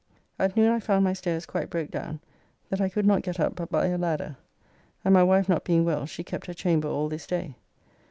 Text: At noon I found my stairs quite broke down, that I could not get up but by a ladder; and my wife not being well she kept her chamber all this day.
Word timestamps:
At 0.39 0.57
noon 0.57 0.71
I 0.71 0.79
found 0.79 1.03
my 1.03 1.13
stairs 1.13 1.45
quite 1.45 1.69
broke 1.69 1.91
down, 1.91 2.21
that 2.69 2.81
I 2.81 2.89
could 2.89 3.05
not 3.05 3.21
get 3.21 3.39
up 3.39 3.53
but 3.53 3.69
by 3.69 3.85
a 3.85 3.99
ladder; 3.99 4.35
and 5.05 5.13
my 5.13 5.21
wife 5.21 5.47
not 5.47 5.63
being 5.63 5.85
well 5.85 6.07
she 6.07 6.23
kept 6.23 6.47
her 6.47 6.55
chamber 6.55 6.87
all 6.87 7.07
this 7.07 7.27
day. 7.27 7.53